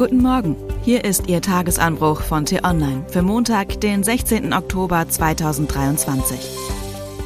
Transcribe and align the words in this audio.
Guten 0.00 0.22
Morgen. 0.22 0.56
Hier 0.82 1.04
ist 1.04 1.28
Ihr 1.28 1.42
Tagesanbruch 1.42 2.22
von 2.22 2.46
T-Online 2.46 3.04
für 3.08 3.20
Montag, 3.20 3.82
den 3.82 4.02
16. 4.02 4.54
Oktober 4.54 5.06
2023. 5.06 6.38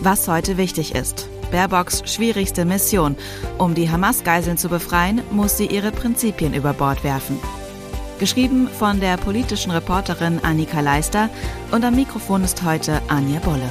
Was 0.01 0.27
heute 0.27 0.57
wichtig 0.57 0.93
ist. 0.93 1.29
Baerbocks 1.53 2.03
schwierigste 2.13 2.65
Mission. 2.65 3.15
Um 3.59 3.77
die 3.77 3.89
Hamas-Geiseln 3.89 4.59
zu 4.59 4.69
befreien, 4.69 5.23
muss 5.31 5.57
sie 5.57 5.67
ihre 5.67 5.93
Prinzipien 5.93 6.53
über 6.53 6.73
Bord 6.73 7.05
werfen. 7.05 7.39
Geschrieben 8.19 8.67
von 8.67 8.99
der 8.99 9.19
politischen 9.19 9.71
Reporterin 9.71 10.41
Annika 10.43 10.81
Leister 10.81 11.31
und 11.71 11.85
am 11.85 11.95
Mikrofon 11.95 12.43
ist 12.43 12.65
heute 12.65 13.01
Anja 13.07 13.39
Bolle. 13.39 13.71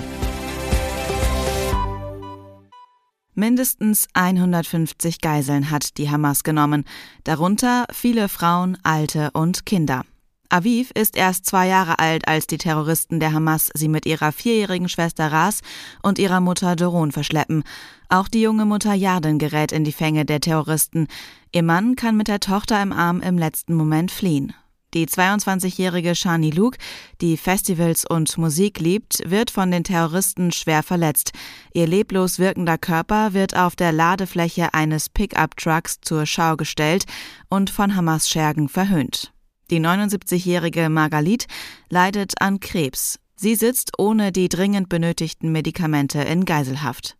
Mindestens 3.35 4.07
150 4.13 5.19
Geiseln 5.19 5.71
hat 5.71 5.97
die 5.97 6.09
Hamas 6.09 6.43
genommen, 6.43 6.85
darunter 7.23 7.85
viele 7.91 8.29
Frauen, 8.29 8.77
Alte 8.83 9.31
und 9.33 9.65
Kinder. 9.65 10.03
Aviv 10.49 10.91
ist 10.91 11.17
erst 11.17 11.47
zwei 11.47 11.67
Jahre 11.67 11.97
alt, 11.97 12.27
als 12.27 12.45
die 12.45 12.59
Terroristen 12.59 13.19
der 13.19 13.33
Hamas 13.33 13.71
sie 13.73 13.87
mit 13.87 14.05
ihrer 14.05 14.31
vierjährigen 14.31 14.87
Schwester 14.87 15.31
Ras 15.31 15.61
und 16.03 16.19
ihrer 16.19 16.41
Mutter 16.41 16.75
Doron 16.75 17.11
verschleppen. 17.11 17.63
Auch 18.07 18.27
die 18.27 18.41
junge 18.41 18.65
Mutter 18.65 18.93
Yarden 18.93 19.39
gerät 19.39 19.71
in 19.71 19.83
die 19.83 19.91
Fänge 19.91 20.25
der 20.25 20.39
Terroristen. 20.39 21.07
Ihr 21.51 21.63
Mann 21.63 21.95
kann 21.95 22.15
mit 22.15 22.27
der 22.27 22.39
Tochter 22.39 22.83
im 22.83 22.91
Arm 22.91 23.21
im 23.21 23.39
letzten 23.39 23.73
Moment 23.73 24.11
fliehen. 24.11 24.53
Die 24.93 25.07
22-jährige 25.07 26.13
Shani 26.13 26.51
Luke, 26.51 26.77
die 27.19 27.35
Festivals 27.35 28.05
und 28.07 28.37
Musik 28.37 28.79
liebt, 28.79 29.27
wird 29.27 29.49
von 29.49 29.71
den 29.71 29.83
Terroristen 29.83 30.51
schwer 30.51 30.83
verletzt. 30.83 31.31
Ihr 31.73 31.87
leblos 31.87 32.37
wirkender 32.37 32.77
Körper 32.77 33.33
wird 33.33 33.55
auf 33.55 33.75
der 33.75 33.91
Ladefläche 33.91 34.75
eines 34.75 35.09
Pickup-Trucks 35.09 36.01
zur 36.01 36.27
Schau 36.27 36.57
gestellt 36.57 37.05
und 37.49 37.71
von 37.71 37.95
Hamas-Schergen 37.95 38.69
verhöhnt. 38.69 39.33
Die 39.71 39.79
79-jährige 39.79 40.89
Margalit 40.89 41.47
leidet 41.89 42.39
an 42.39 42.59
Krebs. 42.59 43.19
Sie 43.35 43.55
sitzt 43.55 43.93
ohne 43.97 44.31
die 44.31 44.47
dringend 44.47 44.89
benötigten 44.89 45.51
Medikamente 45.51 46.21
in 46.21 46.45
Geiselhaft. 46.45 47.17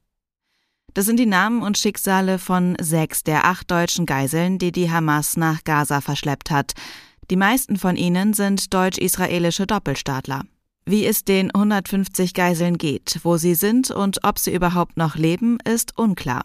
Das 0.94 1.06
sind 1.06 1.18
die 1.18 1.26
Namen 1.26 1.64
und 1.64 1.80
Schicksale 1.80 2.38
von 2.38 2.78
sechs 2.80 3.24
der 3.24 3.46
acht 3.46 3.72
deutschen 3.72 4.06
Geiseln, 4.06 4.60
die 4.60 4.72
die 4.72 4.92
Hamas 4.92 5.38
nach 5.38 5.64
Gaza 5.64 6.02
verschleppt 6.02 6.52
hat. 6.52 6.74
Die 7.30 7.36
meisten 7.36 7.78
von 7.78 7.96
ihnen 7.96 8.34
sind 8.34 8.74
deutsch-israelische 8.74 9.66
Doppelstaatler. 9.66 10.44
Wie 10.86 11.06
es 11.06 11.24
den 11.24 11.50
150 11.50 12.34
Geiseln 12.34 12.78
geht, 12.78 13.20
wo 13.24 13.38
sie 13.38 13.56
sind 13.56 13.90
und 13.90 14.24
ob 14.24 14.38
sie 14.38 14.54
überhaupt 14.54 14.98
noch 14.98 15.16
leben, 15.16 15.58
ist 15.64 15.98
unklar. 15.98 16.44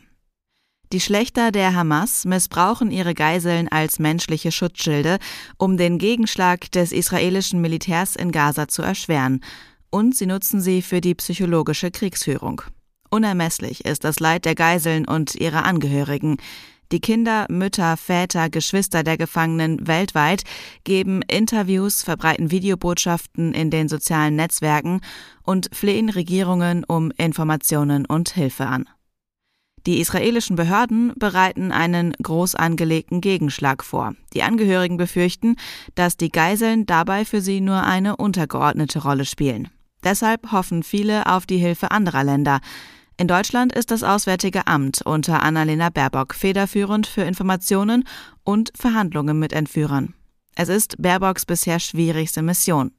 Die 0.93 1.01
Schlechter 1.01 1.51
der 1.51 1.75
Hamas 1.75 2.25
missbrauchen 2.25 2.91
ihre 2.91 3.13
Geiseln 3.13 3.69
als 3.69 3.99
menschliche 3.99 4.53
Schutzschilde, 4.53 5.19
um 5.59 5.77
den 5.77 5.99
Gegenschlag 5.99 6.71
des 6.71 6.93
israelischen 6.93 7.61
Militärs 7.61 8.17
in 8.17 8.33
Gaza 8.33 8.69
zu 8.69 8.83
erschweren, 8.83 9.43
und 9.91 10.17
sie 10.17 10.27
nutzen 10.27 10.61
sie 10.61 10.81
für 10.81 11.01
die 11.01 11.15
psychologische 11.15 11.91
Kriegsführung. 11.91 12.63
Unermesslich 13.11 13.85
ist 13.85 14.05
das 14.05 14.21
Leid 14.21 14.45
der 14.45 14.55
Geiseln 14.55 15.07
und 15.07 15.35
ihrer 15.35 15.65
Angehörigen. 15.65 16.37
Die 16.91 17.01
Kinder, 17.01 17.47
Mütter, 17.51 17.99
Väter, 17.99 18.49
Geschwister 18.49 19.03
der 19.03 19.19
Gefangenen 19.19 19.87
weltweit 19.87 20.45
geben 20.85 21.21
Interviews, 21.23 22.03
verbreiten 22.03 22.51
Videobotschaften 22.51 23.53
in 23.53 23.71
den 23.71 23.89
sozialen 23.89 24.37
Netzwerken 24.37 25.03
und 25.43 25.69
flehen 25.73 26.09
Regierungen 26.09 26.85
um 26.85 27.11
Informationen 27.11 28.07
und 28.07 28.31
Hilfe 28.31 28.67
an. 28.67 28.89
Die 29.87 30.01
israelischen 30.01 30.57
Behörden 30.57 31.13
bereiten 31.17 31.73
einen 31.73 32.13
groß 32.23 32.55
angelegten 32.55 33.21
Gegenschlag 33.21 33.85
vor. 33.85 34.15
Die 34.35 34.43
Angehörigen 34.43 34.97
befürchten, 34.97 35.57
dass 35.95 36.17
die 36.17 36.31
Geiseln 36.31 36.87
dabei 36.87 37.25
für 37.25 37.41
sie 37.41 37.61
nur 37.61 37.85
eine 37.85 38.17
untergeordnete 38.17 39.03
Rolle 39.03 39.25
spielen. 39.25 39.69
Deshalb 40.05 40.53
hoffen 40.53 40.83
viele 40.83 41.27
auf 41.27 41.47
die 41.47 41.59
Hilfe 41.59 41.91
anderer 41.91 42.25
Länder. 42.25 42.61
In 43.21 43.27
Deutschland 43.27 43.73
ist 43.73 43.91
das 43.91 44.05
Auswärtige 44.05 44.69
Amt 44.69 45.03
unter 45.05 45.43
Annalena 45.43 45.91
Baerbock 45.91 46.37
federführend 46.37 47.05
für 47.09 47.23
Informationen 47.23 48.05
und 48.45 48.71
Verhandlungen 48.77 49.41
mit 49.41 49.53
Entführern. 49.53 50.15
Es 50.55 50.69
ist 50.69 50.95
Baerbocks 51.03 51.45
bisher 51.45 51.81
schwierigste 51.81 52.43
Mission. 52.43 52.93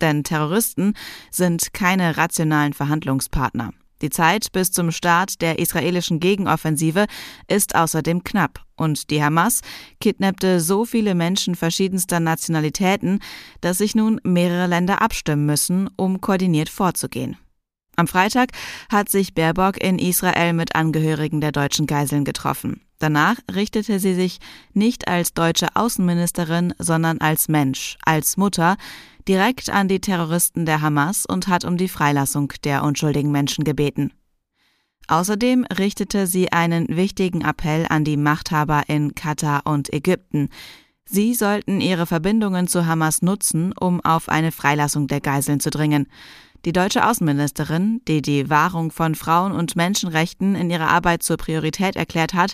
Denn 0.00 0.24
Terroristen 0.24 0.94
sind 1.30 1.72
keine 1.72 2.16
rationalen 2.16 2.72
Verhandlungspartner. 2.72 3.70
Die 4.02 4.10
Zeit 4.10 4.50
bis 4.50 4.72
zum 4.72 4.90
Start 4.90 5.40
der 5.40 5.60
israelischen 5.60 6.18
Gegenoffensive 6.18 7.06
ist 7.46 7.76
außerdem 7.76 8.24
knapp 8.24 8.64
und 8.76 9.10
die 9.10 9.22
Hamas 9.22 9.60
kidnappte 10.00 10.58
so 10.58 10.84
viele 10.84 11.14
Menschen 11.14 11.54
verschiedenster 11.54 12.18
Nationalitäten, 12.18 13.20
dass 13.60 13.78
sich 13.78 13.94
nun 13.94 14.20
mehrere 14.24 14.66
Länder 14.66 15.00
abstimmen 15.00 15.46
müssen, 15.46 15.88
um 15.96 16.20
koordiniert 16.20 16.70
vorzugehen. 16.70 17.36
Am 18.00 18.06
Freitag 18.06 18.52
hat 18.90 19.10
sich 19.10 19.34
Baerbock 19.34 19.76
in 19.76 19.98
Israel 19.98 20.54
mit 20.54 20.74
Angehörigen 20.74 21.42
der 21.42 21.52
deutschen 21.52 21.86
Geiseln 21.86 22.24
getroffen. 22.24 22.80
Danach 22.98 23.36
richtete 23.54 24.00
sie 24.00 24.14
sich 24.14 24.38
nicht 24.72 25.06
als 25.06 25.34
deutsche 25.34 25.68
Außenministerin, 25.74 26.72
sondern 26.78 27.18
als 27.20 27.48
Mensch, 27.48 27.98
als 28.02 28.38
Mutter, 28.38 28.78
direkt 29.28 29.68
an 29.68 29.86
die 29.86 30.00
Terroristen 30.00 30.64
der 30.64 30.80
Hamas 30.80 31.26
und 31.26 31.46
hat 31.46 31.66
um 31.66 31.76
die 31.76 31.88
Freilassung 31.88 32.54
der 32.64 32.84
unschuldigen 32.84 33.32
Menschen 33.32 33.64
gebeten. 33.64 34.14
Außerdem 35.06 35.66
richtete 35.66 36.26
sie 36.26 36.52
einen 36.52 36.88
wichtigen 36.88 37.42
Appell 37.42 37.84
an 37.86 38.04
die 38.04 38.16
Machthaber 38.16 38.84
in 38.86 39.14
Katar 39.14 39.66
und 39.66 39.92
Ägypten. 39.92 40.48
Sie 41.04 41.34
sollten 41.34 41.82
ihre 41.82 42.06
Verbindungen 42.06 42.66
zu 42.66 42.86
Hamas 42.86 43.20
nutzen, 43.20 43.74
um 43.78 44.00
auf 44.00 44.30
eine 44.30 44.52
Freilassung 44.52 45.06
der 45.06 45.20
Geiseln 45.20 45.60
zu 45.60 45.68
dringen. 45.68 46.06
Die 46.66 46.72
deutsche 46.72 47.06
Außenministerin, 47.06 48.02
die 48.06 48.20
die 48.20 48.50
Wahrung 48.50 48.90
von 48.90 49.14
Frauen- 49.14 49.52
und 49.52 49.76
Menschenrechten 49.76 50.54
in 50.54 50.70
ihrer 50.70 50.88
Arbeit 50.88 51.22
zur 51.22 51.38
Priorität 51.38 51.96
erklärt 51.96 52.34
hat, 52.34 52.52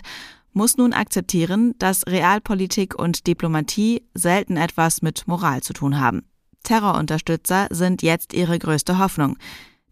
muss 0.53 0.77
nun 0.77 0.93
akzeptieren, 0.93 1.75
dass 1.77 2.07
Realpolitik 2.07 2.97
und 2.97 3.27
Diplomatie 3.27 4.03
selten 4.13 4.57
etwas 4.57 5.01
mit 5.01 5.27
Moral 5.27 5.61
zu 5.61 5.73
tun 5.73 5.99
haben. 5.99 6.23
Terrorunterstützer 6.63 7.67
sind 7.69 8.01
jetzt 8.01 8.33
ihre 8.33 8.57
größte 8.57 8.97
Hoffnung. 8.97 9.37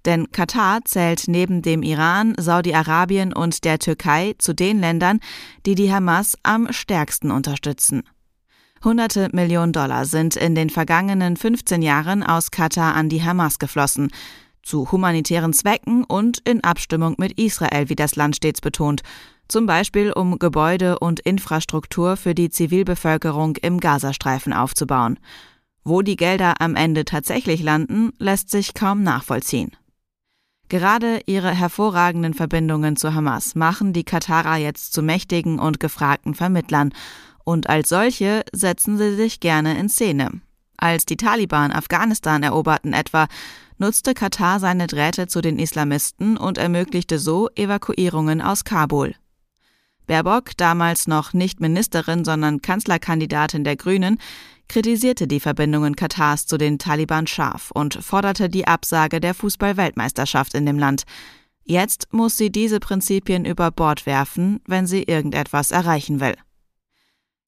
Denn 0.06 0.32
Katar 0.32 0.86
zählt 0.86 1.24
neben 1.28 1.62
dem 1.62 1.82
Iran, 1.84 2.36
Saudi-Arabien 2.38 3.34
und 3.34 3.64
der 3.64 3.80
Türkei 3.80 4.36
zu 4.38 4.54
den 4.54 4.80
Ländern, 4.80 5.20
die 5.66 5.76
die 5.76 5.92
Hamas 5.92 6.38
am 6.44 6.72
stärksten 6.72 7.32
unterstützen. 7.32 8.04
Hunderte 8.86 9.30
Millionen 9.34 9.74
Dollar 9.74 10.06
sind 10.06 10.36
in 10.36 10.54
den 10.54 10.70
vergangenen 10.70 11.38
15 11.38 11.82
Jahren 11.82 12.22
aus 12.22 12.52
Katar 12.52 12.94
an 12.94 13.10
die 13.10 13.24
Hamas 13.24 13.58
geflossen. 13.58 14.12
Zu 14.62 14.92
humanitären 14.92 15.54
Zwecken 15.54 16.04
und 16.04 16.38
in 16.48 16.64
Abstimmung 16.64 17.16
mit 17.18 17.32
Israel, 17.40 17.90
wie 17.90 17.96
das 17.96 18.16
Land 18.16 18.36
stets 18.36 18.62
betont. 18.62 19.02
Zum 19.48 19.66
Beispiel 19.66 20.12
um 20.12 20.38
Gebäude 20.38 21.00
und 21.00 21.20
Infrastruktur 21.20 22.16
für 22.16 22.36
die 22.36 22.52
Zivilbevölkerung 22.52 23.56
im 23.56 23.80
Gazastreifen 23.80 24.54
aufzubauen. 24.54 25.18
Wo 25.84 26.04
die 26.04 26.16
Gelder 26.16 26.62
am 26.62 26.76
Ende 26.76 27.06
tatsächlich 27.06 27.64
landen, 27.64 28.12
lässt 28.20 28.52
sich 28.52 28.76
kaum 28.76 29.02
nachvollziehen. 29.02 29.72
Gerade 30.70 31.22
ihre 31.26 31.50
hervorragenden 31.50 32.36
Verbindungen 32.36 32.98
zu 32.98 33.16
Hamas 33.16 33.56
machen 33.56 33.94
die 33.94 34.04
Katarer 34.04 34.58
jetzt 34.58 34.94
zu 34.94 35.02
mächtigen 35.02 35.58
und 35.58 35.80
gefragten 35.80 36.36
Vermittlern 36.36 36.92
und 37.46 37.70
als 37.70 37.88
solche 37.88 38.44
setzen 38.52 38.98
sie 38.98 39.16
sich 39.16 39.40
gerne 39.40 39.80
in 39.80 39.88
Szene. 39.88 40.42
Als 40.78 41.06
die 41.06 41.16
Taliban 41.16 41.72
Afghanistan 41.72 42.44
eroberten 42.44 42.92
etwa, 42.92 43.28
nutzte 43.78 44.14
Katar 44.14 44.60
seine 44.60 44.88
Drähte 44.88 45.28
zu 45.28 45.42
den 45.42 45.58
Islamisten 45.58 46.36
und 46.36 46.58
ermöglichte 46.58 47.20
so 47.20 47.50
Evakuierungen 47.56 48.42
aus 48.42 48.66
Kabul. 48.66 49.16
Baerbock, 50.08 50.58
damals 50.58 51.08
noch 51.08 51.34
nicht 51.34 51.62
Ministerin, 51.62 52.26
sondern 52.26 52.62
Kanzlerkandidatin 52.62 53.64
der 53.64 53.76
Grünen, 53.76 54.20
kritisierte 54.68 55.28
die 55.28 55.40
Verbindungen 55.40 55.96
Katars 55.96 56.46
zu 56.48 56.58
den 56.58 56.80
Taliban 56.80 57.28
scharf 57.28 57.72
und 57.72 57.96
forderte 58.04 58.50
die 58.50 58.68
Absage 58.68 59.20
der 59.20 59.34
Fußball-Weltmeisterschaft 59.34 60.54
in 60.54 60.66
dem 60.66 60.80
Land. 60.80 61.04
Jetzt 61.64 62.08
muss 62.12 62.38
sie 62.38 62.52
diese 62.52 62.80
Prinzipien 62.80 63.46
über 63.46 63.72
Bord 63.72 64.06
werfen, 64.06 64.62
wenn 64.68 64.86
sie 64.86 65.04
irgendetwas 65.04 65.72
erreichen 65.72 66.20
will. 66.20 66.36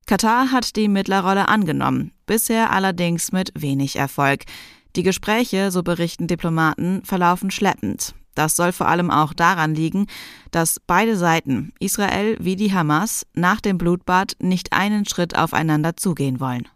Katar 0.07 0.53
hat 0.53 0.77
die 0.77 0.87
Mittlerrolle 0.87 1.49
angenommen, 1.49 2.11
bisher 2.25 2.71
allerdings 2.71 3.33
mit 3.33 3.51
wenig 3.55 3.97
Erfolg. 3.97 4.45
Die 4.95 5.03
Gespräche, 5.03 5.69
so 5.69 5.83
berichten 5.83 6.27
Diplomaten, 6.27 7.03
verlaufen 7.03 7.51
schleppend. 7.51 8.15
Das 8.33 8.55
soll 8.55 8.71
vor 8.71 8.87
allem 8.87 9.11
auch 9.11 9.33
daran 9.33 9.75
liegen, 9.75 10.07
dass 10.51 10.79
beide 10.87 11.17
Seiten, 11.17 11.73
Israel 11.79 12.37
wie 12.39 12.55
die 12.55 12.73
Hamas, 12.73 13.25
nach 13.33 13.59
dem 13.59 13.77
Blutbad 13.77 14.37
nicht 14.39 14.71
einen 14.71 15.05
Schritt 15.05 15.37
aufeinander 15.37 15.97
zugehen 15.97 16.39
wollen. 16.39 16.69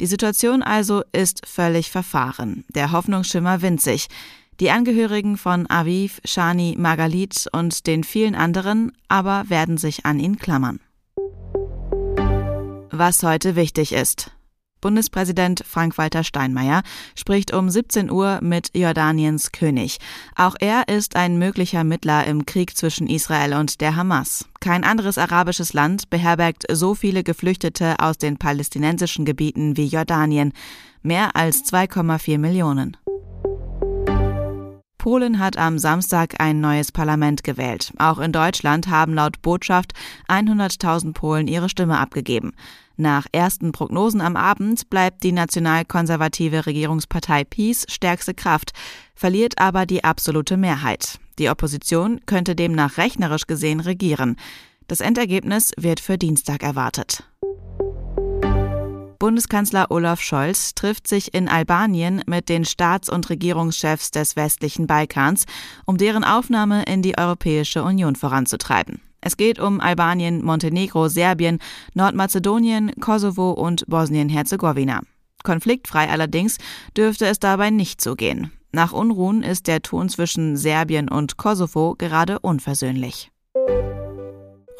Die 0.00 0.06
Situation 0.06 0.62
also 0.62 1.02
ist 1.12 1.46
völlig 1.46 1.90
verfahren, 1.90 2.64
der 2.74 2.90
Hoffnungsschimmer 2.90 3.60
winzig. 3.60 4.06
Die 4.60 4.70
Angehörigen 4.70 5.36
von 5.36 5.68
Aviv, 5.68 6.22
Shani, 6.24 6.74
Margalit 6.78 7.48
und 7.52 7.86
den 7.86 8.02
vielen 8.02 8.34
anderen 8.34 8.92
aber 9.08 9.44
werden 9.48 9.76
sich 9.76 10.06
an 10.06 10.18
ihn 10.18 10.38
klammern. 10.38 10.80
Was 13.00 13.22
heute 13.22 13.56
wichtig 13.56 13.94
ist. 13.94 14.30
Bundespräsident 14.82 15.64
Frank-Walter 15.66 16.22
Steinmeier 16.22 16.82
spricht 17.16 17.50
um 17.50 17.70
17 17.70 18.10
Uhr 18.10 18.40
mit 18.42 18.76
Jordaniens 18.76 19.52
König. 19.52 19.96
Auch 20.36 20.54
er 20.60 20.86
ist 20.86 21.16
ein 21.16 21.38
möglicher 21.38 21.82
Mittler 21.82 22.26
im 22.26 22.44
Krieg 22.44 22.76
zwischen 22.76 23.06
Israel 23.06 23.54
und 23.54 23.80
der 23.80 23.96
Hamas. 23.96 24.44
Kein 24.60 24.84
anderes 24.84 25.16
arabisches 25.16 25.72
Land 25.72 26.10
beherbergt 26.10 26.64
so 26.70 26.94
viele 26.94 27.22
Geflüchtete 27.22 28.00
aus 28.00 28.18
den 28.18 28.36
palästinensischen 28.36 29.24
Gebieten 29.24 29.78
wie 29.78 29.86
Jordanien. 29.86 30.52
Mehr 31.02 31.34
als 31.34 31.64
2,4 31.72 32.36
Millionen. 32.36 32.98
Polen 35.00 35.38
hat 35.38 35.56
am 35.56 35.78
Samstag 35.78 36.34
ein 36.40 36.60
neues 36.60 36.92
Parlament 36.92 37.42
gewählt. 37.42 37.90
Auch 37.96 38.18
in 38.18 38.32
Deutschland 38.32 38.88
haben 38.88 39.14
laut 39.14 39.40
Botschaft 39.40 39.94
100.000 40.28 41.14
Polen 41.14 41.48
ihre 41.48 41.70
Stimme 41.70 41.96
abgegeben. 41.96 42.52
Nach 42.98 43.24
ersten 43.32 43.72
Prognosen 43.72 44.20
am 44.20 44.36
Abend 44.36 44.90
bleibt 44.90 45.22
die 45.22 45.32
nationalkonservative 45.32 46.66
Regierungspartei 46.66 47.44
PiS 47.44 47.86
stärkste 47.88 48.34
Kraft, 48.34 48.72
verliert 49.14 49.58
aber 49.58 49.86
die 49.86 50.04
absolute 50.04 50.58
Mehrheit. 50.58 51.18
Die 51.38 51.48
Opposition 51.48 52.20
könnte 52.26 52.54
demnach 52.54 52.98
rechnerisch 52.98 53.46
gesehen 53.46 53.80
regieren. 53.80 54.36
Das 54.86 55.00
Endergebnis 55.00 55.72
wird 55.78 56.00
für 56.00 56.18
Dienstag 56.18 56.62
erwartet. 56.62 57.24
Bundeskanzler 59.20 59.90
Olaf 59.90 60.22
Scholz 60.22 60.74
trifft 60.74 61.06
sich 61.06 61.34
in 61.34 61.46
Albanien 61.46 62.22
mit 62.26 62.48
den 62.48 62.64
Staats- 62.64 63.10
und 63.10 63.28
Regierungschefs 63.28 64.10
des 64.10 64.34
westlichen 64.34 64.86
Balkans, 64.86 65.44
um 65.84 65.98
deren 65.98 66.24
Aufnahme 66.24 66.84
in 66.84 67.02
die 67.02 67.18
Europäische 67.18 67.82
Union 67.84 68.16
voranzutreiben. 68.16 69.02
Es 69.20 69.36
geht 69.36 69.58
um 69.58 69.78
Albanien, 69.78 70.42
Montenegro, 70.42 71.08
Serbien, 71.08 71.58
Nordmazedonien, 71.92 72.92
Kosovo 72.98 73.50
und 73.50 73.84
Bosnien-Herzegowina. 73.88 75.02
Konfliktfrei 75.44 76.08
allerdings 76.08 76.56
dürfte 76.96 77.26
es 77.26 77.38
dabei 77.38 77.68
nicht 77.68 78.00
so 78.00 78.14
gehen. 78.14 78.50
Nach 78.72 78.92
Unruhen 78.92 79.42
ist 79.42 79.66
der 79.66 79.82
Ton 79.82 80.08
zwischen 80.08 80.56
Serbien 80.56 81.10
und 81.10 81.36
Kosovo 81.36 81.94
gerade 81.98 82.38
unversöhnlich. 82.38 83.30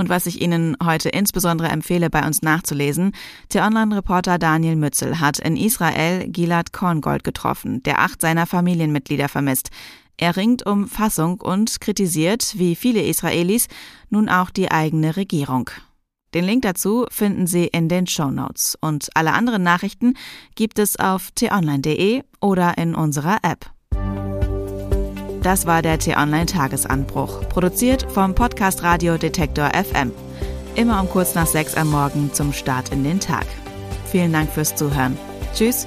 Und 0.00 0.08
was 0.08 0.25
ich 0.25 0.41
Ihnen 0.41 0.79
heute 0.82 1.11
insbesondere 1.11 1.69
empfehle, 1.69 2.08
bei 2.08 2.26
uns 2.26 2.41
nachzulesen, 2.41 3.12
der 3.52 3.67
Online-Reporter 3.67 4.38
Daniel 4.38 4.75
Mützel 4.75 5.20
hat 5.20 5.38
in 5.38 5.58
Israel 5.58 6.26
Gilad 6.26 6.73
Korngold 6.73 7.23
getroffen, 7.23 7.82
der 7.82 7.99
acht 7.99 8.23
seiner 8.23 8.47
Familienmitglieder 8.47 9.29
vermisst. 9.29 9.69
Er 10.17 10.38
ringt 10.38 10.64
um 10.64 10.88
Fassung 10.88 11.43
und 11.43 11.82
kritisiert, 11.82 12.55
wie 12.56 12.76
viele 12.76 13.02
Israelis, 13.02 13.69
nun 14.08 14.31
auch 14.31 14.49
die 14.49 14.70
eigene 14.70 15.19
Regierung. 15.19 15.69
Den 16.32 16.46
Link 16.46 16.62
dazu 16.62 17.05
finden 17.11 17.46
Sie 17.46 17.67
in 17.67 17.91
den 17.91 18.06
Show 18.06 18.31
Notes 18.31 18.79
und 18.81 19.11
alle 19.14 19.35
anderen 19.35 19.62
Nachrichten 19.62 20.14
gibt 20.55 20.79
es 20.79 20.99
auf 20.99 21.31
t-online.de 21.32 22.23
oder 22.41 22.79
in 22.79 22.94
unserer 22.94 23.41
App. 23.43 23.70
Das 25.42 25.66
war 25.66 25.81
der 25.81 25.98
T-Online-Tagesanbruch, 25.98 27.48
produziert 27.48 28.06
vom 28.10 28.34
Podcast 28.34 28.82
Radio 28.82 29.16
Detektor 29.16 29.70
FM. 29.70 30.12
Immer 30.75 31.00
um 31.00 31.08
kurz 31.08 31.34
nach 31.34 31.46
sechs 31.46 31.75
am 31.75 31.90
Morgen 31.90 32.32
zum 32.32 32.52
Start 32.52 32.90
in 32.90 33.04
den 33.04 33.20
Tag. 33.20 33.46
Vielen 34.06 34.32
Dank 34.32 34.50
fürs 34.50 34.75
Zuhören. 34.76 35.16
Tschüss 35.54 35.87